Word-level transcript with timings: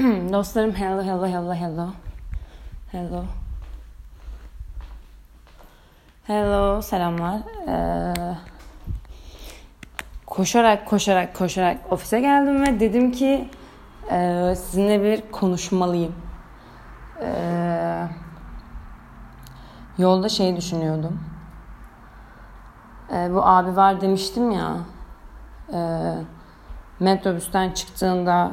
Dostlarım 0.32 0.72
hello 0.72 1.02
hello 1.02 1.26
hello 1.26 1.54
hello. 1.54 1.88
Hello. 2.92 3.24
Hello 6.26 6.82
selamlar. 6.82 7.40
Ee, 7.68 8.14
koşarak 10.26 10.86
koşarak 10.86 11.34
koşarak 11.34 11.76
ofise 11.90 12.20
geldim 12.20 12.62
ve 12.62 12.80
dedim 12.80 13.12
ki 13.12 13.48
e, 14.10 14.54
sizinle 14.56 15.02
bir 15.02 15.30
konuşmalıyım. 15.32 16.14
Ee, 17.22 18.06
yolda 19.98 20.28
şey 20.28 20.56
düşünüyordum. 20.56 21.20
Ee, 23.12 23.28
bu 23.32 23.46
abi 23.46 23.76
var 23.76 24.00
demiştim 24.00 24.50
ya. 24.50 24.76
E, 25.72 25.78
metrobüsten 27.00 27.70
çıktığında 27.70 28.52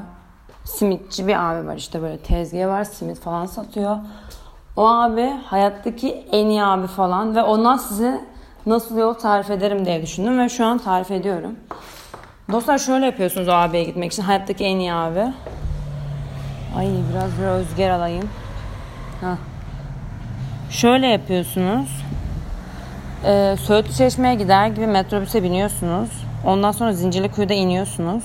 simitçi 0.68 1.27
bir 1.27 1.52
abi 1.52 1.68
var 1.68 1.75
işte 1.75 2.02
böyle 2.02 2.18
tezgahı 2.18 2.67
var 2.67 2.84
simit 2.84 3.20
falan 3.20 3.45
satıyor. 3.45 3.98
O 4.75 4.88
abi 4.88 5.34
hayattaki 5.45 6.25
en 6.31 6.45
iyi 6.45 6.63
abi 6.63 6.88
falan 6.88 7.35
ve 7.35 7.44
ona 7.44 7.77
size 7.77 8.21
nasıl 8.66 8.98
yol 8.98 9.13
tarif 9.13 9.49
ederim 9.49 9.85
diye 9.85 10.02
düşündüm 10.02 10.39
ve 10.39 10.49
şu 10.49 10.66
an 10.66 10.77
tarif 10.77 11.11
ediyorum. 11.11 11.55
Dostlar 12.52 12.77
şöyle 12.77 13.05
yapıyorsunuz 13.05 13.48
o 13.48 13.52
abiye 13.52 13.84
gitmek 13.84 14.13
için 14.13 14.23
hayattaki 14.23 14.63
en 14.63 14.80
iyi 14.80 14.94
abi. 14.94 15.34
Ay 16.77 16.88
biraz 17.11 17.31
bir 17.31 17.59
rüzgar 17.59 17.89
alayım. 17.89 18.30
Heh. 19.22 19.38
Şöyle 20.70 21.08
yapıyorsunuz. 21.08 22.03
Ee, 23.25 23.55
Söğütlü 23.59 23.94
Çeşme'ye 23.94 24.36
gider 24.36 24.67
gibi 24.67 24.88
metrobüse 24.88 25.44
biniyorsunuz. 25.44 26.09
Ondan 26.45 26.72
sonra 26.72 26.94
Zincirlikuyu'da 26.94 27.53
iniyorsunuz. 27.53 28.23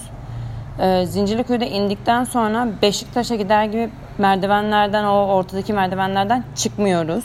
Ee, 0.82 1.06
Zincirlikuyu'da 1.06 1.64
indikten 1.64 2.24
sonra 2.24 2.68
Beşiktaş'a 2.82 3.34
gider 3.34 3.64
gibi 3.64 3.90
merdivenlerden 4.18 5.04
o 5.04 5.26
ortadaki 5.26 5.72
merdivenlerden 5.72 6.44
çıkmıyoruz. 6.56 7.24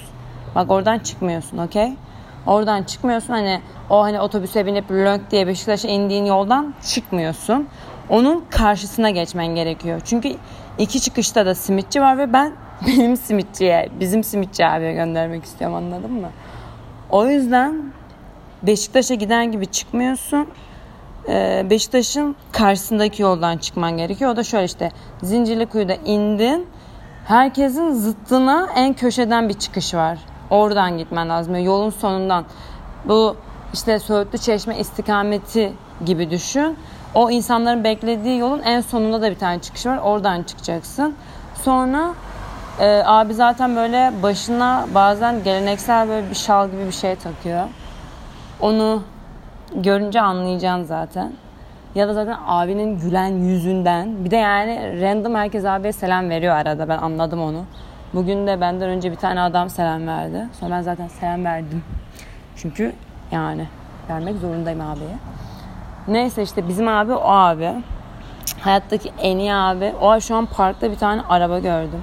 Bak 0.56 0.72
oradan 0.72 1.00
çıkmıyorsun 1.00 1.58
okey? 1.58 1.94
Oradan 2.48 2.84
çıkmıyorsun 2.84 3.34
hani 3.34 3.62
o 3.90 4.04
hani 4.04 4.20
otobüse 4.20 4.66
binip 4.66 4.92
lönk 4.92 5.32
diye 5.32 5.48
Beşiktaş'a 5.48 5.88
indiğin 5.88 6.26
yoldan 6.26 6.74
çıkmıyorsun. 6.94 7.68
Onun 8.10 8.46
karşısına 8.50 9.10
geçmen 9.10 9.48
gerekiyor. 9.48 10.02
Çünkü 10.06 10.36
iki 10.78 11.02
çıkışta 11.02 11.46
da 11.46 11.56
simitçi 11.56 12.02
var 12.02 12.18
ve 12.18 12.34
ben 12.34 12.54
benim 12.88 13.18
simitçiye, 13.18 13.90
bizim 14.00 14.24
simitçi 14.24 14.66
abiye 14.66 14.94
göndermek 14.94 15.44
istiyorum 15.44 15.76
anladın 15.76 16.12
mı? 16.12 16.30
O 17.10 17.26
yüzden 17.26 17.94
Beşiktaş'a 18.64 19.14
giden 19.14 19.52
gibi 19.52 19.66
çıkmıyorsun. 19.66 20.48
Ee, 21.30 21.66
Beşiktaş'ın 21.70 22.36
karşısındaki 22.52 23.22
yoldan 23.22 23.58
çıkman 23.58 23.98
gerekiyor. 23.98 24.32
O 24.32 24.36
da 24.36 24.44
şöyle 24.44 24.66
işte 24.66 24.92
Zincirlikuyu'da 25.24 25.94
indin. 25.94 26.68
Herkesin 27.26 27.92
zıttına 27.92 28.68
en 28.76 28.94
köşeden 28.94 29.50
bir 29.50 29.54
çıkış 29.54 29.94
var. 29.94 30.20
Oradan 30.50 30.98
gitmen 30.98 31.30
lazım. 31.30 31.56
Yolun 31.56 31.90
sonundan. 31.90 32.46
Bu 33.06 33.36
işte 33.74 34.00
Söğütlü 34.00 34.38
Çeşme 34.38 34.80
istikameti 34.80 35.74
gibi 36.06 36.30
düşün. 36.30 36.78
O 37.14 37.32
insanların 37.32 37.84
beklediği 37.84 38.38
yolun 38.38 38.62
en 38.62 38.82
sonunda 38.82 39.22
da 39.22 39.32
bir 39.32 39.40
tane 39.40 39.60
çıkış 39.60 39.86
var. 39.86 39.98
Oradan 39.98 40.44
çıkacaksın. 40.44 41.16
Sonra 41.64 42.14
e, 42.80 43.04
abi 43.06 43.34
zaten 43.34 43.76
böyle 43.76 44.12
başına 44.24 44.88
bazen 44.96 45.44
geleneksel 45.44 46.10
böyle 46.10 46.30
bir 46.30 46.36
şal 46.36 46.72
gibi 46.72 46.86
bir 46.86 46.92
şey 46.92 47.16
takıyor. 47.16 47.64
Onu 48.60 49.04
görünce 49.76 50.22
anlayacaksın 50.22 50.84
zaten. 50.84 51.34
Ya 51.96 52.08
da 52.08 52.14
zaten 52.14 52.38
abinin 52.48 53.00
gülen 53.00 53.28
yüzünden. 53.28 54.26
Bir 54.26 54.32
de 54.32 54.36
yani 54.36 55.02
random 55.02 55.36
herkes 55.36 55.66
abiye 55.66 55.94
selam 55.94 56.30
veriyor 56.30 56.56
arada. 56.56 56.90
Ben 56.90 56.98
anladım 56.98 57.42
onu. 57.42 57.64
Bugün 58.14 58.48
de 58.48 58.62
benden 58.62 58.90
önce 58.90 59.12
bir 59.12 59.16
tane 59.16 59.42
adam 59.42 59.70
selam 59.70 60.08
verdi. 60.08 60.48
Sonra 60.60 60.72
ben 60.76 60.82
zaten 60.82 61.08
selam 61.08 61.46
verdim. 61.46 61.84
Çünkü 62.56 62.94
yani 63.32 63.68
vermek 64.10 64.36
zorundayım 64.36 64.82
abiye. 64.82 65.18
Neyse 66.08 66.44
işte 66.44 66.68
bizim 66.68 66.88
abi 66.88 67.14
o 67.14 67.30
abi. 67.30 67.74
Hayattaki 68.62 69.12
en 69.22 69.38
iyi 69.38 69.54
abi. 69.54 69.94
O 70.02 70.20
şu 70.20 70.36
an 70.36 70.46
parkta 70.46 70.92
bir 70.92 70.98
tane 70.98 71.22
araba 71.30 71.60
gördüm. 71.60 72.02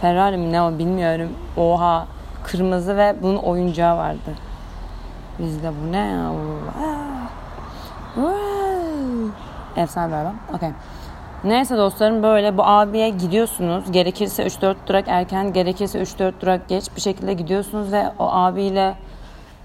Ferrari 0.00 0.36
mi 0.36 0.52
ne 0.52 0.62
o 0.62 0.78
bilmiyorum. 0.78 1.28
Oha 1.56 2.06
kırmızı 2.44 2.96
ve 2.96 3.14
bunun 3.22 3.36
oyuncağı 3.36 3.96
vardı. 3.96 4.30
Bizde 5.38 5.70
bu 5.82 5.92
ne 5.92 5.96
ya? 5.96 6.30
Efsane 9.76 10.08
bir 10.08 10.16
araba. 10.16 10.34
Okay. 10.54 10.70
Neyse 11.44 11.76
dostlarım 11.76 12.22
böyle 12.22 12.58
bu 12.58 12.64
abiye 12.64 13.08
gidiyorsunuz. 13.08 13.92
Gerekirse 13.92 14.46
3-4 14.46 14.74
durak 14.86 15.04
erken, 15.08 15.52
gerekirse 15.52 16.02
3-4 16.02 16.32
durak 16.40 16.68
geç 16.68 16.84
bir 16.96 17.00
şekilde 17.00 17.32
gidiyorsunuz 17.32 17.92
ve 17.92 18.04
o 18.18 18.24
abiyle 18.24 18.94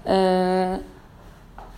e, 0.06 0.78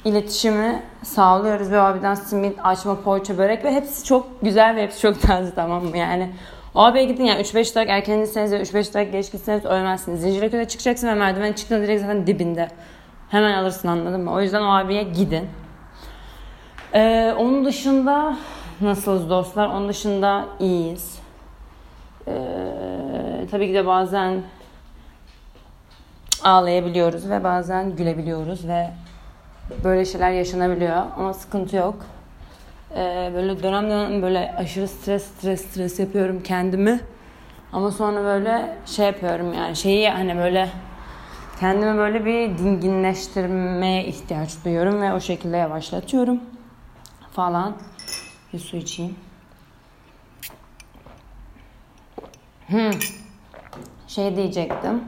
iletişimi 0.04 0.82
sağlıyoruz 1.02 1.70
ve 1.70 1.80
abiden 1.80 2.14
simit, 2.14 2.58
açma, 2.64 3.00
poğaça, 3.00 3.38
börek 3.38 3.64
ve 3.64 3.72
hepsi 3.72 4.04
çok 4.04 4.40
güzel 4.42 4.76
ve 4.76 4.82
hepsi 4.82 5.00
çok 5.00 5.22
taze 5.22 5.54
tamam 5.54 5.84
mı? 5.84 5.96
Yani 5.96 6.30
o 6.74 6.80
abiye 6.80 7.04
gidin 7.04 7.24
yani 7.24 7.40
3-5 7.40 7.74
durak 7.74 7.88
erken 7.88 8.24
gitseniz 8.24 8.52
ve 8.52 8.62
3-5 8.62 8.94
durak 8.94 9.12
geç 9.12 9.32
gitseniz 9.32 9.64
ölmezsiniz. 9.64 10.20
Zincirlikuyu'da 10.20 10.68
çıkacaksın 10.68 11.08
ve 11.08 11.14
merdiven 11.14 11.52
çıktığında 11.52 11.82
direkt 11.82 12.00
zaten 12.00 12.26
dibinde. 12.26 12.68
Hemen 13.28 13.52
alırsın 13.52 13.88
anladın 13.88 14.20
mı? 14.20 14.32
O 14.32 14.40
yüzden 14.40 14.62
o 14.62 14.76
abiye 14.76 15.02
gidin. 15.02 15.48
Ee, 16.94 17.34
onun 17.38 17.64
dışında 17.64 18.36
nasılız 18.80 19.30
dostlar? 19.30 19.68
Onun 19.68 19.88
dışında 19.88 20.46
iyiyiz. 20.60 21.18
Ee, 22.28 22.32
tabii 23.50 23.66
ki 23.66 23.74
de 23.74 23.86
bazen 23.86 24.42
ağlayabiliyoruz 26.44 27.30
ve 27.30 27.44
bazen 27.44 27.96
gülebiliyoruz 27.96 28.68
ve 28.68 28.90
böyle 29.84 30.04
şeyler 30.04 30.30
yaşanabiliyor 30.30 30.96
ama 31.16 31.34
sıkıntı 31.34 31.76
yok. 31.76 31.96
Ee, 32.96 33.30
böyle 33.34 33.62
dönem 33.62 33.90
dönem 33.90 34.22
böyle 34.22 34.54
aşırı 34.58 34.88
stres 34.88 35.24
stres 35.24 35.66
stres 35.66 35.98
yapıyorum 35.98 36.42
kendimi. 36.42 37.00
Ama 37.72 37.90
sonra 37.90 38.24
böyle 38.24 38.76
şey 38.86 39.06
yapıyorum 39.06 39.52
yani 39.52 39.76
şeyi 39.76 40.08
hani 40.08 40.36
böyle 40.36 40.68
kendimi 41.60 41.98
böyle 41.98 42.24
bir 42.24 42.58
dinginleştirmeye 42.58 44.04
ihtiyaç 44.04 44.64
duyuyorum 44.64 45.02
ve 45.02 45.12
o 45.12 45.20
şekilde 45.20 45.56
yavaşlatıyorum 45.56 46.40
falan. 47.32 47.76
Bir 48.52 48.58
su 48.58 48.76
içeyim. 48.76 49.16
Hmm. 52.66 52.90
Şey 54.08 54.36
diyecektim. 54.36 55.04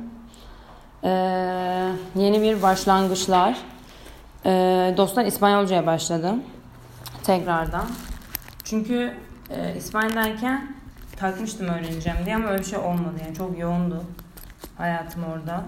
Ee, 1.04 1.08
yeni 2.14 2.42
bir 2.42 2.62
başlangıçlar. 2.62 3.58
Ee, 4.46 4.94
dostlar 4.96 5.24
İspanyolcaya 5.24 5.86
başladım. 5.86 6.42
Tekrardan. 7.24 7.86
Çünkü 8.64 9.16
e, 9.50 9.76
İspanyol'dayken 9.76 10.74
takmıştım 11.16 11.68
öğreneceğim 11.68 12.18
diye 12.24 12.36
ama 12.36 12.48
öyle 12.48 12.58
bir 12.58 12.66
şey 12.66 12.78
olmadı. 12.78 13.14
Yani 13.24 13.36
çok 13.36 13.58
yoğundu 13.58 14.04
hayatım 14.78 15.24
orada 15.24 15.64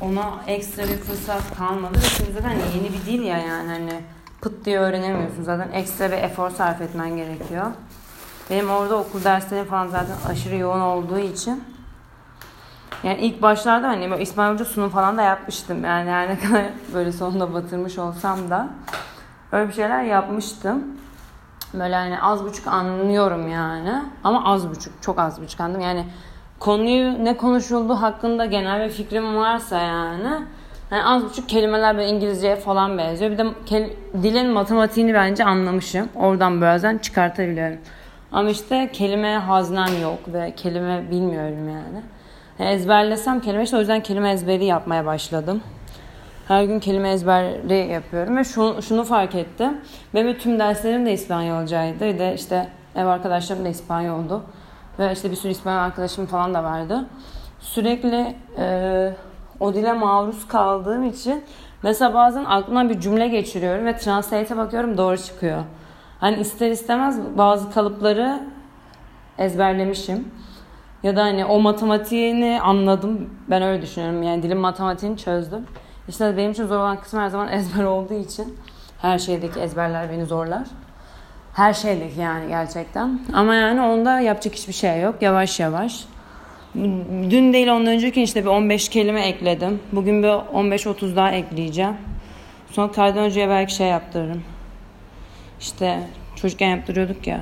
ona 0.00 0.40
ekstra 0.46 0.82
bir 0.82 0.96
fırsat 0.96 1.56
kalmadı 1.56 1.98
ve 1.98 2.32
zaten 2.32 2.50
yeni 2.50 2.92
bir 2.92 3.06
dil 3.06 3.22
ya 3.22 3.38
yani 3.38 3.68
hani 3.68 4.00
pıt 4.40 4.64
diye 4.64 4.78
öğrenemiyorsun 4.78 5.42
zaten 5.42 5.72
ekstra 5.72 6.10
bir 6.10 6.16
efor 6.16 6.50
sarf 6.50 6.80
etmen 6.80 7.16
gerekiyor. 7.16 7.66
Benim 8.50 8.70
orada 8.70 8.96
okul 8.96 9.24
derslerim 9.24 9.64
falan 9.64 9.88
zaten 9.88 10.16
aşırı 10.28 10.56
yoğun 10.56 10.80
olduğu 10.80 11.18
için 11.18 11.64
yani 13.02 13.20
ilk 13.20 13.42
başlarda 13.42 13.88
hani 13.88 14.10
böyle 14.10 14.22
İspanyolca 14.22 14.64
sunum 14.64 14.90
falan 14.90 15.16
da 15.16 15.22
yapmıştım. 15.22 15.84
Yani 15.84 16.10
her 16.10 16.28
ne 16.28 16.38
kadar 16.38 16.64
böyle 16.94 17.12
sonunda 17.12 17.54
batırmış 17.54 17.98
olsam 17.98 18.50
da 18.50 18.68
öyle 19.52 19.68
bir 19.68 19.72
şeyler 19.72 20.02
yapmıştım. 20.02 20.84
Böyle 21.74 21.94
hani 21.94 22.22
az 22.22 22.44
buçuk 22.44 22.66
anlıyorum 22.66 23.48
yani. 23.48 24.02
Ama 24.24 24.44
az 24.44 24.70
buçuk, 24.70 25.02
çok 25.02 25.18
az 25.18 25.42
buçuk 25.42 25.60
anladım. 25.60 25.80
Yani 25.80 26.06
konuyu 26.58 27.24
ne 27.24 27.36
konuşulduğu 27.36 27.94
hakkında 27.94 28.46
genel 28.46 28.88
bir 28.88 28.94
fikrim 28.94 29.36
varsa 29.36 29.78
yani 29.78 30.42
yani 30.90 31.04
az 31.04 31.24
buçuk 31.24 31.48
kelimeler 31.48 31.96
böyle 31.96 32.08
İngilizceye 32.08 32.56
falan 32.56 32.98
benziyor. 32.98 33.30
Bir 33.30 33.38
de 33.38 33.46
dilin 34.22 34.50
matematiğini 34.50 35.14
bence 35.14 35.44
anlamışım. 35.44 36.08
Oradan 36.14 36.60
bazen 36.60 36.98
çıkartabiliyorum. 36.98 37.78
Ama 38.32 38.50
işte 38.50 38.90
kelime 38.92 39.36
haznem 39.36 40.02
yok 40.02 40.18
ve 40.28 40.54
kelime 40.56 41.10
bilmiyorum 41.10 41.68
yani. 41.68 42.02
yani 42.58 42.70
ezberlesem 42.70 43.40
kelime 43.40 43.62
işte 43.62 43.76
o 43.76 43.78
yüzden 43.78 44.02
kelime 44.02 44.30
ezberi 44.30 44.64
yapmaya 44.64 45.06
başladım. 45.06 45.60
Her 46.48 46.64
gün 46.64 46.80
kelime 46.80 47.10
ezberi 47.10 47.92
yapıyorum 47.92 48.36
ve 48.36 48.44
şunu, 48.44 48.82
şunu 48.82 49.04
fark 49.04 49.34
ettim. 49.34 49.80
Benim 50.14 50.38
tüm 50.38 50.58
derslerim 50.58 51.06
de 51.06 51.12
İspanyolcaydı. 51.12 52.00
Bir 52.00 52.18
de 52.18 52.34
işte 52.34 52.68
ev 52.96 53.06
arkadaşlarım 53.06 53.64
da 53.64 53.68
İspanyoldu. 53.68 54.42
Ve 54.98 55.12
işte 55.12 55.30
bir 55.30 55.36
sürü 55.36 55.52
İspanyol 55.52 55.80
arkadaşım 55.80 56.26
falan 56.26 56.54
da 56.54 56.64
vardı. 56.64 57.04
Sürekli 57.60 58.36
e, 58.58 59.12
o 59.60 59.74
dile 59.74 59.92
maruz 59.92 60.48
kaldığım 60.48 61.04
için 61.04 61.44
mesela 61.82 62.14
bazen 62.14 62.44
aklımdan 62.44 62.88
bir 62.88 63.00
cümle 63.00 63.28
geçiriyorum 63.28 63.86
ve 63.86 63.96
translate'e 63.96 64.56
bakıyorum 64.56 64.98
doğru 64.98 65.18
çıkıyor. 65.18 65.62
Hani 66.20 66.40
ister 66.40 66.70
istemez 66.70 67.18
bazı 67.38 67.70
kalıpları 67.70 68.40
ezberlemişim. 69.38 70.28
Ya 71.02 71.16
da 71.16 71.22
hani 71.22 71.44
o 71.44 71.60
matematiğini 71.60 72.60
anladım. 72.62 73.30
Ben 73.50 73.62
öyle 73.62 73.82
düşünüyorum. 73.82 74.22
Yani 74.22 74.42
dilin 74.42 74.58
matematiğini 74.58 75.18
çözdüm. 75.18 75.66
İşte 76.08 76.36
benim 76.36 76.50
için 76.50 76.66
zor 76.66 76.76
olan 76.76 77.00
kısım 77.00 77.20
her 77.20 77.28
zaman 77.28 77.48
ezber 77.48 77.84
olduğu 77.84 78.14
için 78.14 78.58
her 79.02 79.18
şeydeki 79.18 79.60
ezberler 79.60 80.10
beni 80.10 80.24
zorlar. 80.24 80.66
Her 81.54 81.72
şeydeki 81.72 82.20
yani 82.20 82.48
gerçekten. 82.48 83.20
Ama 83.32 83.54
yani 83.54 83.80
onda 83.80 84.20
yapacak 84.20 84.54
hiçbir 84.54 84.72
şey 84.72 85.00
yok. 85.00 85.22
Yavaş 85.22 85.60
yavaş. 85.60 86.04
Dün 86.74 87.52
değil 87.52 87.68
ondan 87.68 87.86
önceki 87.86 88.22
işte 88.22 88.44
bir 88.44 88.48
15 88.48 88.88
kelime 88.88 89.26
ekledim. 89.26 89.80
Bugün 89.92 90.22
bir 90.22 90.28
15-30 90.28 91.16
daha 91.16 91.30
ekleyeceğim. 91.30 91.94
Sonra 92.72 92.92
kaydan 92.92 93.24
önceye 93.24 93.48
belki 93.48 93.74
şey 93.74 93.86
yaptırırım. 93.86 94.42
İşte 95.60 96.00
çocukken 96.36 96.68
yaptırıyorduk 96.68 97.26
ya. 97.26 97.40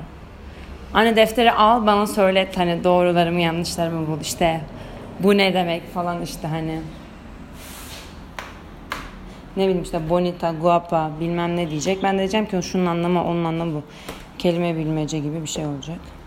Anne 0.95 1.17
defteri 1.17 1.53
al 1.53 1.87
bana 1.87 2.07
söyle 2.07 2.49
hani 2.57 2.85
doğrularımı 2.85 3.41
yanlışlarımı 3.41 4.07
bul 4.07 4.21
işte. 4.21 4.61
Bu 5.21 5.37
ne 5.37 5.55
demek 5.55 5.95
falan 5.95 6.23
işte 6.23 6.49
hani. 6.49 6.81
Ne 9.57 9.63
bileyim 9.63 9.83
işte 9.83 10.11
bonita, 10.11 10.55
guapa 10.61 11.11
bilmem 11.21 11.57
ne 11.57 11.71
diyecek. 11.71 12.03
Ben 12.03 12.15
de 12.15 12.19
diyeceğim 12.19 12.47
ki 12.47 12.63
şunun 12.63 12.87
anlamı 12.87 13.25
onun 13.25 13.45
anlamı 13.45 13.75
bu. 13.75 13.83
Kelime 14.39 14.77
bilmece 14.77 15.19
gibi 15.19 15.43
bir 15.43 15.49
şey 15.49 15.67
olacak. 15.67 16.18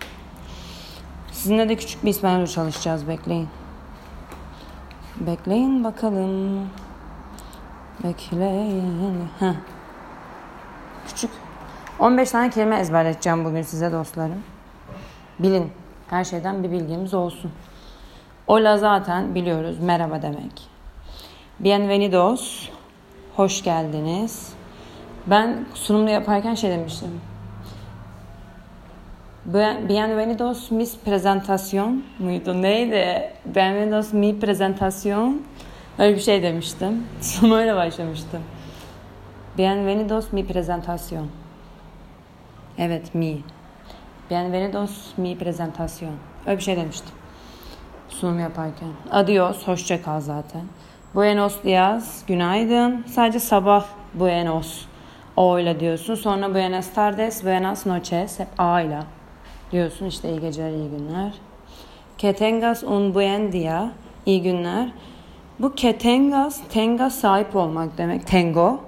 Sizinle 1.42 1.70
de 1.70 1.76
küçük 1.76 2.04
bir 2.04 2.10
İspanyolca 2.10 2.52
çalışacağız 2.52 3.08
bekleyin. 3.08 3.50
Bekleyin 5.16 5.84
bakalım. 5.84 6.70
Bekleyin. 8.04 9.30
Heh. 9.40 9.54
Küçük 11.08 11.32
15 12.00 12.32
tane 12.32 12.50
kelime 12.50 12.80
ezberleteceğim 12.80 13.46
bugün 13.46 13.62
size 13.62 13.92
dostlarım. 13.92 14.44
Bilin. 15.40 15.72
Her 16.10 16.24
şeyden 16.24 16.64
bir 16.64 16.72
bilgimiz 16.72 17.14
olsun. 17.14 17.52
Ola 18.48 18.78
zaten 18.78 19.36
biliyoruz. 19.36 19.80
Merhaba 19.80 20.22
demek. 20.22 20.70
Bienvenidos. 21.60 22.70
Hoş 23.36 23.64
geldiniz. 23.64 24.54
Ben 25.28 25.66
sunumlu 25.74 26.10
yaparken 26.10 26.56
şey 26.56 26.72
demiştim. 26.72 27.22
Bienvenidos 29.46 30.72
mis 30.72 30.96
presentación 30.96 32.04
muydu? 32.20 32.54
Neydi? 32.54 33.34
Bienvenidos 33.44 34.14
mi 34.14 34.40
presentación. 34.40 35.42
Öyle 36.00 36.16
bir 36.16 36.22
şey 36.22 36.44
demiştim. 36.44 37.08
Sonra 37.22 37.56
öyle 37.56 37.76
başlamıştım. 37.76 38.42
Bienvenidos 39.58 40.34
mi 40.34 40.48
presentación. 40.48 41.28
Evet 42.78 43.16
mi. 43.16 43.38
Bienvenidos 44.30 45.18
mi 45.18 45.38
presentación. 45.38 46.14
Öyle 46.46 46.58
bir 46.58 46.64
şey 46.64 46.78
demiştim. 46.78 47.16
Sunum 48.10 48.40
yaparken. 48.40 48.90
Adios, 49.12 49.68
hoşça 49.68 50.02
kal 50.02 50.20
zaten. 50.20 50.62
Buenos 51.16 51.64
dias, 51.64 52.26
günaydın. 52.28 53.06
Sadece 53.08 53.40
sabah 53.40 53.86
buenos. 54.14 54.86
O 55.36 55.60
ile 55.60 55.80
diyorsun. 55.80 56.16
Sonra 56.16 56.54
buenas 56.54 56.94
tardes, 56.94 57.44
buenas 57.44 57.86
noches. 57.86 58.40
Hep 58.40 58.48
A 58.58 58.82
ile 58.82 59.00
diyorsun. 59.72 60.06
İşte 60.06 60.30
iyi 60.30 60.40
geceler, 60.40 60.72
iyi 60.72 60.90
günler. 60.90 61.34
Que 62.18 62.34
tengas 62.34 62.84
un 62.84 63.14
buen 63.14 63.52
día. 63.52 63.92
İyi 64.26 64.42
günler. 64.42 64.90
Bu 65.60 65.76
que 65.76 65.98
tengas, 65.98 66.62
tengas 66.70 67.16
sahip 67.16 67.56
olmak 67.56 67.98
demek. 67.98 68.28
Tengo. 68.28 68.80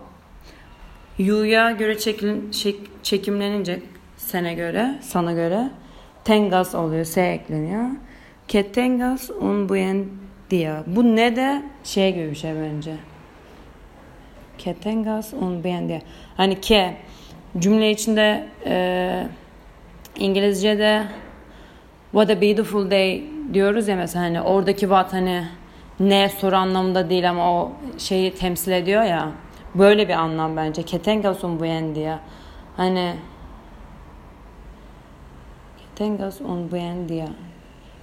Yu'ya 1.17 1.71
göre 1.71 1.97
çekilin, 1.97 2.51
çek, 2.51 2.75
çekimlenince 3.03 3.79
sene 4.17 4.53
göre, 4.53 4.95
sana 5.01 5.33
göre 5.33 5.69
tengas 6.23 6.75
oluyor, 6.75 7.05
S 7.05 7.21
ekleniyor. 7.21 7.89
Que 8.47 8.71
tengas 8.71 9.29
un 9.29 9.69
buen 9.69 10.05
día. 10.49 10.83
Bu 10.87 11.15
ne 11.15 11.35
de 11.35 11.63
şey 11.83 12.13
gibi 12.13 12.29
bir 12.29 12.35
şey 12.35 12.51
bence. 12.55 12.95
Que 14.57 14.73
tengas 14.73 15.33
un 15.33 15.63
buen 15.63 15.89
día. 15.89 15.99
Hani 16.37 16.61
ke 16.61 16.97
cümle 17.59 17.91
içinde 17.91 18.47
e, 18.65 19.27
İngilizce'de 20.19 21.03
what 22.11 22.29
a 22.29 22.41
beautiful 22.41 22.91
day 22.91 23.23
diyoruz 23.53 23.87
ya 23.87 23.95
mesela 23.95 24.25
hani 24.25 24.41
oradaki 24.41 24.79
what 24.79 25.13
hani 25.13 25.43
ne 25.99 26.29
soru 26.29 26.55
anlamında 26.55 27.09
değil 27.09 27.29
ama 27.29 27.53
o 27.53 27.71
şeyi 27.97 28.35
temsil 28.35 28.71
ediyor 28.71 29.03
ya. 29.03 29.31
Böyle 29.75 30.07
bir 30.07 30.13
anlam 30.13 30.57
bence. 30.57 30.83
Ketengas 30.83 31.43
un 31.43 31.59
buen 31.59 31.95
día. 31.95 32.19
Hani 32.77 33.13
Ketengas 35.77 36.41
un 36.41 36.71
buen 36.71 37.09
día. 37.09 37.27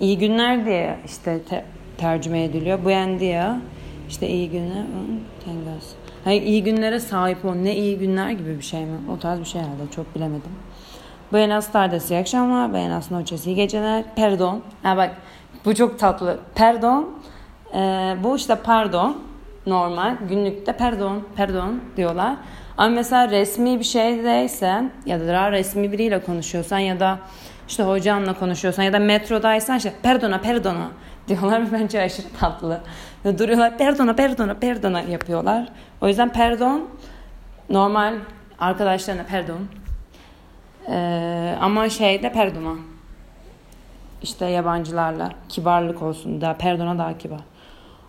İyi 0.00 0.18
günler 0.18 0.66
diye 0.66 0.98
işte 1.06 1.42
te, 1.42 1.64
tercüme 1.98 2.44
ediliyor. 2.44 2.84
Buen 2.84 3.20
día 3.20 3.60
işte 4.08 4.28
iyi 4.28 4.50
günler 4.50 4.82
un 4.82 5.24
tengas. 5.44 5.92
Hayır 6.24 6.42
iyi 6.42 6.64
günlere 6.64 7.00
sahip 7.00 7.44
ol. 7.44 7.54
Ne 7.54 7.76
iyi 7.76 7.98
günler 7.98 8.30
gibi 8.30 8.58
bir 8.58 8.62
şey 8.62 8.84
mi? 8.84 8.98
O 9.14 9.18
tarz 9.18 9.40
bir 9.40 9.44
şey 9.44 9.60
herhalde. 9.60 9.82
Çok 9.96 10.14
bilemedim. 10.14 10.50
Buenas 11.32 11.72
tardes, 11.72 12.10
iyi 12.10 12.20
akşamlar. 12.20 12.72
Buenas 12.72 13.10
noches, 13.10 13.46
iyi 13.46 13.56
geceler. 13.56 14.04
Perdon. 14.16 14.62
Ha 14.82 14.96
bak 14.96 15.10
bu 15.64 15.74
çok 15.74 15.98
tatlı. 15.98 16.38
Perdon. 16.54 17.10
Ee, 17.74 18.16
bu 18.24 18.36
işte 18.36 18.54
pardon. 18.54 19.16
Normal. 19.66 20.16
Günlükte 20.28 20.72
perdon, 20.72 21.22
perdon 21.36 21.80
diyorlar. 21.96 22.36
Ama 22.76 22.88
mesela 22.88 23.30
resmi 23.30 23.78
bir 23.78 23.84
şeydeyse 23.84 24.90
ya 25.06 25.20
da 25.20 25.28
daha 25.28 25.52
resmi 25.52 25.92
biriyle 25.92 26.22
konuşuyorsan 26.22 26.78
ya 26.78 27.00
da 27.00 27.18
işte 27.68 27.82
hocanla 27.82 28.34
konuşuyorsan 28.34 28.82
ya 28.82 28.92
da 28.92 28.98
metrodaysan 28.98 29.76
işte 29.76 29.92
perdona 30.02 30.38
perdona 30.40 30.88
diyorlar 31.28 31.62
ve 31.62 31.72
bence 31.80 32.02
aşırı 32.02 32.26
tatlı. 32.40 32.80
Duruyorlar 33.24 33.78
perdona 33.78 34.14
perdona 34.14 34.54
perdona 34.54 35.00
yapıyorlar. 35.00 35.68
O 36.00 36.08
yüzden 36.08 36.28
perdon 36.28 36.88
normal 37.68 38.14
arkadaşlarına 38.58 39.22
perdon 39.22 39.79
ee, 40.88 41.56
ama 41.60 41.88
şeyde 41.88 42.32
perdona 42.32 42.74
işte 44.22 44.46
yabancılarla 44.46 45.30
kibarlık 45.48 46.02
olsun 46.02 46.40
da 46.40 46.56
perdona 46.58 46.98
daha 46.98 47.18
kibar. 47.18 47.40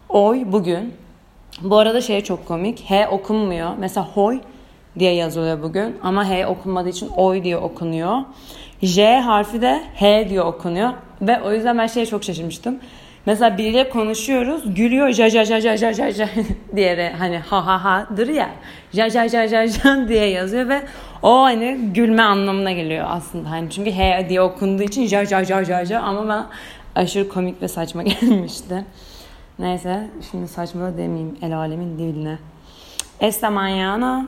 Oy 0.09 0.44
bugün 0.45 0.94
bu 1.62 1.77
arada 1.77 2.01
şey 2.01 2.21
çok 2.21 2.45
komik. 2.45 2.83
H 2.89 3.07
okunmuyor. 3.07 3.71
Mesela 3.77 4.07
hoy 4.07 4.39
diye 5.00 5.13
yazılıyor 5.13 5.63
bugün 5.63 5.97
ama 6.03 6.29
H 6.29 6.47
okunmadığı 6.47 6.89
için 6.89 7.09
oy 7.18 7.44
diye 7.44 7.57
okunuyor. 7.57 8.18
J 8.81 9.19
harfi 9.19 9.62
de 9.62 9.83
H 9.95 10.29
diye 10.29 10.41
okunuyor 10.41 10.94
ve 11.21 11.42
o 11.42 11.54
yüzden 11.54 11.78
ben 11.78 11.87
şeye 11.87 12.06
çok 12.06 12.23
şaşırmıştım. 12.23 12.80
Mesela 13.25 13.57
biriyle 13.57 13.90
konuşuyoruz, 13.90 14.75
gülüyor 14.75 15.09
ja 15.09 15.30
ja 15.30 15.45
ja 15.45 15.59
ja 15.59 15.94
ja 15.94 16.11
ja 16.11 16.28
diye 16.75 17.13
hani 17.19 17.37
ha 17.37 17.66
ha 17.66 17.83
ha'dır 17.83 18.28
ya. 18.28 18.49
Ja 18.94 19.09
ja 19.09 19.30
ja 19.30 19.47
ja 19.47 19.68
ja 19.68 20.07
diye 20.07 20.25
yazıyor 20.25 20.69
ve 20.69 20.81
o 21.23 21.42
hani 21.42 21.78
gülme 21.94 22.21
anlamına 22.21 22.71
geliyor 22.71 23.06
aslında. 23.09 23.51
Hani 23.51 23.69
çünkü 23.69 23.92
H 23.92 24.30
diye 24.30 24.42
okunduğu 24.42 24.83
için 24.83 25.07
ja 25.07 25.25
ja 25.25 25.45
ja 25.45 25.63
ja 25.63 25.85
ja 25.85 26.01
ama 26.01 26.30
ben 26.30 26.45
aşırı 27.01 27.30
komik 27.30 27.61
ve 27.61 27.68
saçma 27.68 28.04
gelmişti. 28.04 28.85
Neyse 29.59 30.07
şimdi 30.31 30.47
saçma 30.47 30.97
demeyeyim 30.97 31.37
el 31.42 31.57
alemin 31.57 31.99
diline. 31.99 32.37
Esta 33.19 33.47
mañana 33.47 34.28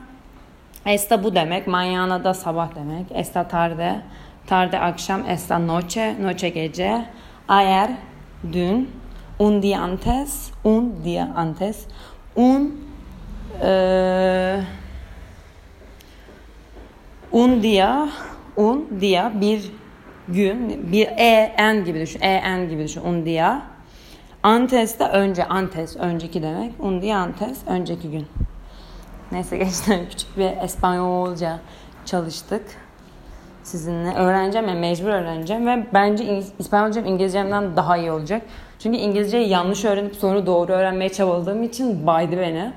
Esta 0.86 1.24
bu 1.24 1.34
demek. 1.34 1.66
Mañana 1.66 2.24
da 2.24 2.34
sabah 2.34 2.74
demek. 2.74 3.06
Esta 3.14 3.48
tarde. 3.48 4.00
Tarde 4.46 4.78
akşam. 4.78 5.22
Esta 5.28 5.58
noche. 5.58 6.14
Noche 6.22 6.48
gece. 6.48 7.04
Ayer 7.48 7.90
dün. 8.52 8.90
Un 9.38 9.62
día 9.62 9.80
antes. 9.80 10.50
Un 10.64 11.04
día 11.04 11.32
antes. 11.36 11.86
Un 12.36 12.80
e, 13.62 14.60
un 17.32 17.62
día 17.62 18.08
un 18.56 19.00
día 19.00 19.40
bir 19.40 19.72
gün 20.28 20.92
bir 20.92 21.06
e 21.06 21.54
en 21.58 21.84
gibi 21.84 22.00
düşün. 22.00 22.20
E 22.20 22.34
en 22.34 22.68
gibi 22.68 22.84
düşün. 22.84 23.00
Un 23.00 23.24
día 23.24 23.74
Antes 24.44 24.98
de 24.98 25.04
önce, 25.04 25.44
antes 25.44 25.96
önceki 25.96 26.42
demek. 26.42 26.80
Un 26.80 27.02
día 27.02 27.18
antes 27.18 27.58
önceki 27.66 28.10
gün. 28.10 28.26
Neyse 29.32 29.56
geçten 29.58 30.08
küçük 30.08 30.38
bir 30.38 30.62
İspanyolca 30.64 31.60
çalıştık 32.04 32.62
sizinle. 33.66 34.14
Öğreneceğim 34.14 34.68
yani 34.68 34.80
mecbur 34.80 35.08
öğreneceğim 35.08 35.66
ve 35.66 35.86
bence 35.94 36.42
İspanyolcam 36.58 37.06
İngilizcemden 37.06 37.76
daha 37.76 37.96
iyi 37.96 38.12
olacak. 38.12 38.42
Çünkü 38.78 38.98
İngilizceyi 38.98 39.48
yanlış 39.48 39.84
öğrenip 39.84 40.16
sonra 40.16 40.46
doğru 40.46 40.72
öğrenmeye 40.72 41.12
çabaladığım 41.12 41.62
için 41.62 42.06
baydı 42.06 42.36
beni. 42.38 42.72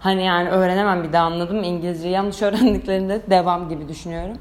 Hani 0.00 0.24
yani 0.24 0.48
öğrenemem 0.48 1.04
bir 1.04 1.12
daha 1.12 1.24
anladım. 1.24 1.62
İngilizceyi 1.62 2.14
yanlış 2.14 2.42
öğrendiklerinde 2.42 3.20
devam 3.30 3.68
gibi 3.68 3.88
düşünüyorum. 3.88 4.36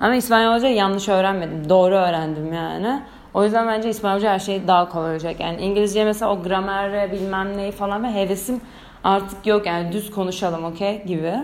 Ama 0.00 0.14
İspanyolca 0.14 0.68
yanlış 0.68 1.08
öğrenmedim. 1.08 1.68
Doğru 1.68 1.94
öğrendim 1.94 2.52
yani. 2.52 3.02
O 3.34 3.44
yüzden 3.44 3.66
bence 3.66 3.88
İspanyolca 3.88 4.30
her 4.30 4.38
şey 4.38 4.66
daha 4.68 4.88
kolay 4.88 5.12
olacak. 5.12 5.40
Yani 5.40 5.60
İngilizce 5.60 6.04
mesela 6.04 6.32
o 6.32 6.42
gramer 6.42 7.12
bilmem 7.12 7.56
neyi 7.56 7.72
falan 7.72 8.02
ve 8.02 8.14
hevesim 8.14 8.60
artık 9.04 9.46
yok 9.46 9.66
yani 9.66 9.92
düz 9.92 10.10
konuşalım 10.10 10.64
okey 10.64 11.04
gibi. 11.04 11.34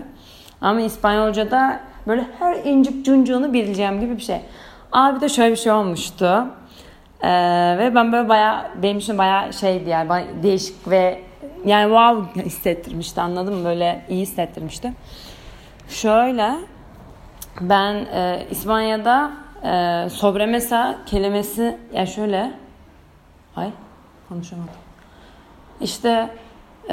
Ama 0.61 0.81
İspanyolca'da 0.81 1.79
böyle 2.07 2.23
her 2.39 2.55
incik 2.55 3.05
cuncuğunu 3.05 3.53
bileceğim 3.53 3.99
gibi 3.99 4.17
bir 4.17 4.21
şey. 4.21 4.41
Abi 4.91 5.21
de 5.21 5.29
şöyle 5.29 5.51
bir 5.51 5.59
şey 5.59 5.71
olmuştu. 5.71 6.47
Ee, 7.21 7.29
ve 7.79 7.95
ben 7.95 8.11
böyle 8.11 8.29
baya 8.29 8.71
benim 8.83 8.97
için 8.97 9.17
baya 9.17 9.51
şeydi 9.51 9.89
yani 9.89 10.09
bana 10.09 10.23
değişik 10.43 10.89
ve 10.89 11.21
yani 11.65 11.83
wow 11.83 12.41
hissettirmişti 12.45 13.21
anladın 13.21 13.55
mı? 13.55 13.65
Böyle 13.65 14.05
iyi 14.09 14.21
hissettirmişti. 14.21 14.93
Şöyle 15.87 16.51
ben 17.61 17.93
e, 17.93 18.47
İspanya'da 18.51 19.31
e, 19.63 20.09
sobremesa 20.09 20.97
kelimesi 21.05 21.77
ya 21.93 22.05
şöyle 22.05 22.51
ay 23.55 23.69
konuşamadım. 24.29 24.69
İşte 25.81 26.29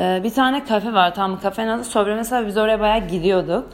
e, 0.01 0.21
bir 0.25 0.31
tane 0.31 0.65
kafe 0.65 0.93
var 0.93 1.15
tamam 1.15 1.41
kafenin 1.41 1.69
adı 1.69 1.85
sobremesa 1.85 2.47
biz 2.47 2.57
oraya 2.57 2.81
bayağı 2.81 3.09
gidiyorduk. 3.09 3.69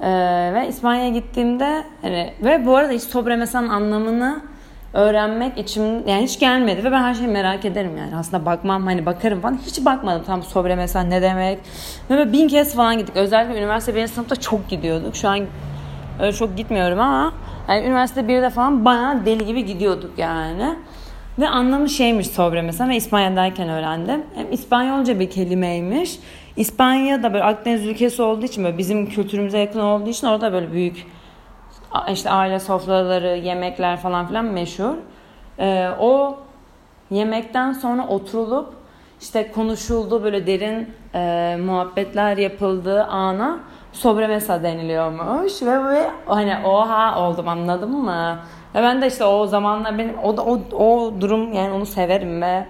E, 0.00 0.10
ve 0.54 0.68
İspanya'ya 0.68 1.08
gittiğimde 1.08 1.84
hani 2.02 2.32
ve 2.44 2.66
bu 2.66 2.76
arada 2.76 2.92
hiç 2.92 3.02
sobremesa'nın 3.02 3.68
anlamını 3.68 4.40
öğrenmek 4.94 5.58
içim 5.58 6.08
yani 6.08 6.22
hiç 6.22 6.38
gelmedi. 6.38 6.84
Ve 6.84 6.92
ben 6.92 7.02
her 7.02 7.14
şeyi 7.14 7.28
merak 7.28 7.64
ederim 7.64 7.96
yani. 7.96 8.16
Aslında 8.16 8.46
bakmam 8.46 8.86
hani 8.86 9.06
bakarım 9.06 9.40
falan. 9.40 9.58
Hiç 9.66 9.84
bakmadım 9.84 10.22
tam 10.26 10.42
sobremesa 10.42 11.00
ne 11.00 11.22
demek. 11.22 11.58
Ve 12.10 12.32
bin 12.32 12.48
kez 12.48 12.74
falan 12.74 12.98
gittik. 12.98 13.16
Özellikle 13.16 13.58
üniversite 13.58 13.94
birinci 13.94 14.12
sınıfta 14.12 14.36
çok 14.36 14.68
gidiyorduk. 14.68 15.16
Şu 15.16 15.28
an 15.28 15.40
öyle 16.20 16.32
çok 16.32 16.56
gitmiyorum 16.56 17.00
ama 17.00 17.32
yani 17.68 17.86
üniversite 17.86 18.28
birde 18.28 18.50
falan 18.50 18.84
bayağı 18.84 19.26
deli 19.26 19.46
gibi 19.46 19.64
gidiyorduk 19.64 20.18
yani. 20.18 20.76
Ve 21.38 21.48
anlamı 21.48 21.88
şeymiş 21.88 22.26
sobre 22.26 22.62
mesela 22.62 22.90
ve 22.90 22.96
İspanya'dayken 22.96 23.68
öğrendim. 23.68 24.24
Hem 24.34 24.52
İspanyolca 24.52 25.20
bir 25.20 25.30
kelimeymiş. 25.30 26.18
İspanya 26.56 27.22
da 27.22 27.32
böyle 27.32 27.44
Akdeniz 27.44 27.86
ülkesi 27.86 28.22
olduğu 28.22 28.44
için 28.44 28.64
böyle 28.64 28.78
bizim 28.78 29.06
kültürümüze 29.08 29.58
yakın 29.58 29.80
olduğu 29.80 30.10
için 30.10 30.26
orada 30.26 30.52
böyle 30.52 30.72
büyük 30.72 31.06
işte 32.12 32.30
aile 32.30 32.58
sofraları, 32.60 33.36
yemekler 33.36 33.96
falan 33.96 34.26
filan 34.26 34.44
meşhur. 34.44 34.94
Ee, 35.58 35.88
o 36.00 36.38
yemekten 37.10 37.72
sonra 37.72 38.08
oturulup 38.08 38.74
işte 39.20 39.52
konuşuldu 39.52 40.24
böyle 40.24 40.46
derin 40.46 40.90
e, 41.14 41.56
muhabbetler 41.66 42.36
yapıldığı 42.36 43.04
ana 43.04 43.60
sobremesa 43.92 44.62
deniliyormuş 44.62 45.62
ve, 45.62 45.84
ve 45.84 46.10
hani 46.26 46.66
oha 46.66 47.20
oldum 47.20 47.48
anladın 47.48 47.90
mı? 47.90 48.38
Ve 48.74 48.82
ben 48.82 49.02
de 49.02 49.06
işte 49.06 49.24
o 49.24 49.46
zamanlar 49.46 49.98
benim 49.98 50.18
o 50.18 50.28
o, 50.28 50.60
o 50.76 51.20
durum 51.20 51.52
yani 51.52 51.72
onu 51.72 51.86
severim 51.86 52.42
ve 52.42 52.66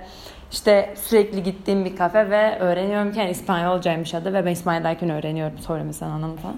işte 0.53 0.95
sürekli 0.97 1.43
gittiğim 1.43 1.85
bir 1.85 1.97
kafe 1.97 2.31
ve 2.31 2.59
öğreniyorum 2.59 3.13
ki 3.13 3.19
yani 3.19 3.31
İspanyolcaymış 3.31 4.15
adı 4.15 4.33
ve 4.33 4.47
ben 4.47 4.51
İspanya'dayken 4.53 5.11
öğreniyorum 5.11 5.59
sobremesa 5.59 6.07
anlamı 6.07 6.37
falan. 6.37 6.57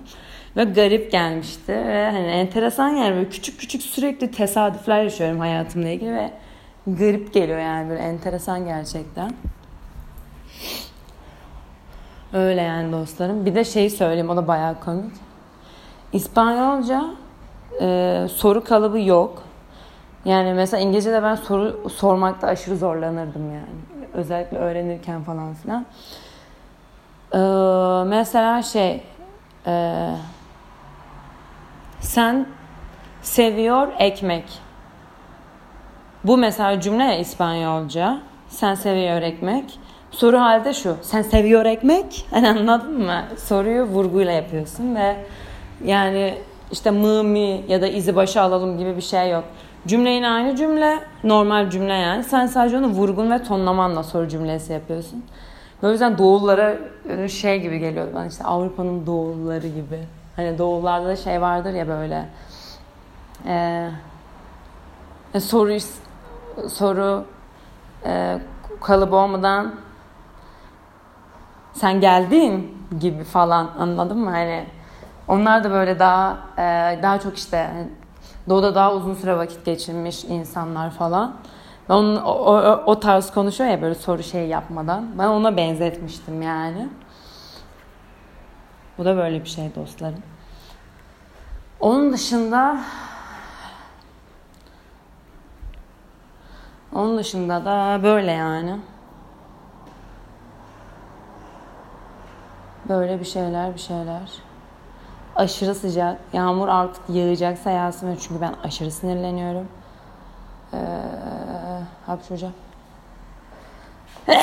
Ve 0.57 0.65
garip 0.65 1.13
gelmişti 1.13 1.73
ve 1.73 2.11
hani 2.11 2.27
enteresan 2.27 2.89
yani 2.89 3.17
böyle 3.17 3.29
küçük 3.29 3.61
küçük 3.61 3.83
sürekli 3.83 4.31
tesadüfler 4.31 5.03
yaşıyorum 5.03 5.41
hayatımla 5.41 5.89
ilgili 5.89 6.13
ve 6.15 6.31
garip 6.87 7.35
geliyor 7.35 7.59
yani 7.59 7.91
böyle 7.91 8.01
enteresan 8.01 8.65
gerçekten. 8.65 9.31
Öyle 12.33 12.63
yani 12.63 12.93
dostlarım. 12.93 13.47
Bir 13.47 13.55
de 13.55 13.65
şey 13.65 13.91
söyleyeyim 13.91 14.31
o 14.31 14.37
da 14.37 14.49
bayağı 14.49 14.81
komik. 14.81 15.13
İspanyolca 16.13 17.05
e, 17.81 18.27
soru 18.35 18.65
kalıbı 18.65 19.01
yok. 19.01 19.43
Yani 20.25 20.55
mesela 20.55 20.81
İngilizce'de 20.81 21.23
ben 21.23 21.35
soru 21.35 21.91
sormakta 21.91 22.47
aşırı 22.47 22.77
zorlanırdım 22.77 23.55
yani. 23.55 24.05
Özellikle 24.15 24.59
öğrenirken 24.59 25.23
falan 25.23 25.55
filan. 25.55 25.87
Ee, 27.35 27.39
mesela 28.09 28.63
şey 28.63 29.03
e, 29.67 30.07
sen 32.01 32.47
seviyor 33.23 33.89
ekmek. 33.99 34.45
Bu 36.25 36.37
mesela 36.37 36.81
cümle 36.81 37.05
ya 37.05 37.19
İspanyolca. 37.19 38.19
Sen 38.49 38.75
seviyor 38.75 39.23
ekmek. 39.23 39.79
Soru 40.11 40.39
halde 40.41 40.75
şu. 40.75 40.97
Sen 41.03 41.23
seviyor 41.23 41.65
ekmek? 41.65 42.27
Hani 42.31 42.49
anladın 42.49 43.03
mı? 43.03 43.25
Soruyu 43.39 43.83
vurguyla 43.83 44.33
yapıyorsun 44.33 44.95
ve 44.95 45.17
yani 45.85 46.39
işte 46.73 46.91
mı 46.91 47.39
ya 47.69 47.83
da 47.83 47.87
izi 47.87 48.17
başa 48.17 48.43
alalım 48.43 48.79
gibi 48.79 48.97
bir 48.97 49.03
şey 49.03 49.31
yok. 49.31 49.45
Cümle 49.87 50.11
yine 50.11 50.29
aynı 50.29 50.57
cümle. 50.57 50.99
Normal 51.25 51.71
cümle 51.71 51.93
yani. 51.93 52.25
Sen 52.25 52.47
sadece 52.47 52.79
onu 52.79 52.87
vurgun 52.87 53.31
ve 53.31 53.43
tonlamanla 53.43 54.03
soru 54.03 54.29
cümlesi 54.29 54.73
yapıyorsun. 54.73 55.25
O 55.83 55.91
yüzden 55.91 56.19
doğullara 56.19 56.77
şey 57.29 57.61
gibi 57.61 57.79
geliyor 57.79 58.07
bana 58.15 58.27
işte 58.27 58.45
Avrupa'nın 58.45 59.07
doğulları 59.07 59.67
gibi. 59.69 59.99
Hani 60.37 60.59
doğullarda 60.59 61.09
da 61.09 61.17
şey 61.17 61.41
vardır 61.41 61.73
ya 61.73 61.89
böyle 61.89 62.29
e, 63.47 63.89
e 65.35 65.41
soru 65.41 65.77
soru 66.69 67.25
e, 68.07 68.39
kalıbı 68.81 69.17
olmadan 69.17 69.75
sen 71.73 72.01
geldin 72.01 72.79
gibi 73.01 73.25
falan 73.25 73.71
anladın 73.79 74.19
mı? 74.19 74.31
Hani 74.31 74.65
onlar 75.29 75.65
da 75.65 75.71
böyle 75.71 75.99
daha 75.99 76.39
e, 76.59 76.63
daha 77.03 77.21
çok 77.21 77.37
işte 77.37 77.71
doğuda 78.49 78.75
daha 78.75 78.95
uzun 78.95 79.15
süre 79.15 79.37
vakit 79.37 79.65
geçirmiş 79.65 80.25
insanlar 80.25 80.91
falan. 80.91 81.37
Ben 81.89 81.95
onun, 81.95 82.17
o, 82.17 82.31
o, 82.33 82.83
o 82.87 83.01
tarz 83.01 83.31
konuşuyor 83.31 83.71
ya 83.71 83.83
böyle 83.83 83.95
soru 83.95 84.23
şey 84.23 84.47
yapmadan. 84.49 85.19
Ben 85.19 85.27
ona 85.27 85.57
benzetmiştim 85.57 86.43
yani. 86.43 86.89
Bu 88.99 89.05
da 89.05 89.17
böyle 89.17 89.45
bir 89.45 89.49
şey 89.49 89.75
dostlarım. 89.75 90.23
Onun 91.81 92.13
dışında 92.13 92.81
onun 96.95 97.19
dışında 97.19 97.65
da 97.65 98.01
böyle 98.03 98.33
yani. 98.33 98.77
Böyle 102.89 103.21
bir 103.21 103.25
şeyler 103.25 103.75
bir 103.75 103.81
şeyler. 103.81 104.54
Aşırı 105.37 105.75
sıcak. 105.75 106.21
Yağmur 106.33 106.69
artık 106.69 107.03
yağacaksa 107.09 107.71
yağsın 107.71 108.19
çünkü 108.23 108.41
ben 108.41 108.55
aşırı 108.65 108.91
sinirleniyorum. 108.91 109.69
Ee, 110.73 110.79
hapşuracağım. 112.07 112.55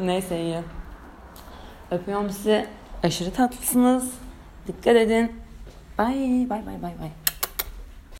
Neyse 0.00 0.40
iyi. 0.40 0.60
Öpüyorum 1.90 2.30
sizi. 2.30 2.66
Aşırı 3.02 3.32
tatlısınız. 3.32 4.12
Dikkat 4.66 4.96
edin. 4.96 5.32
Bye 5.98 6.48
bye 6.50 6.66
bye 6.66 6.82
bye 6.82 6.98
bye. 6.98 7.25